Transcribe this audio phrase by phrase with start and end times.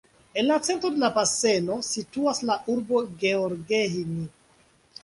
[0.41, 4.29] En la centro de la baseno situas la urbo Gheorgheni.